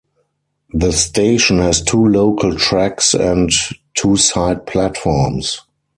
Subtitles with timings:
[0.73, 3.51] The station has two local tracks and
[3.93, 5.61] two side platforms.